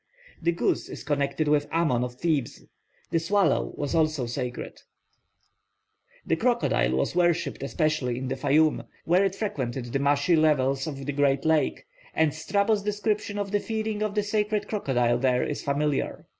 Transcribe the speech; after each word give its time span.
The 0.41 0.51
goose 0.51 0.89
is 0.89 1.03
connected 1.03 1.47
with 1.47 1.71
Amon 1.71 2.03
of 2.03 2.15
Thebes. 2.15 2.65
The 3.11 3.19
swallow 3.19 3.71
was 3.77 3.93
also 3.93 4.25
sacred. 4.25 4.81
The 6.25 6.35
crocodile 6.35 6.95
was 6.95 7.15
worshipped 7.15 7.61
especially 7.61 8.17
in 8.17 8.27
the 8.27 8.35
Fayum, 8.35 8.87
where 9.05 9.23
it 9.23 9.35
frequented 9.35 9.85
the 9.93 9.99
marshy 9.99 10.35
levels 10.35 10.87
of 10.87 11.05
the 11.05 11.11
great 11.11 11.45
lake, 11.45 11.85
and 12.15 12.33
Strabo's 12.33 12.81
description 12.81 13.37
of 13.37 13.51
the 13.51 13.59
feeding 13.59 14.01
of 14.01 14.15
the 14.15 14.23
sacred 14.23 14.67
crocodile 14.67 15.19
there 15.19 15.43
is 15.43 15.61
familiar. 15.61 16.25